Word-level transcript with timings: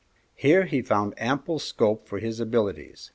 Here 0.33 0.65
he 0.65 0.81
found 0.81 1.13
ample 1.19 1.59
scope 1.59 2.07
for 2.07 2.17
his 2.17 2.39
abilities. 2.39 3.09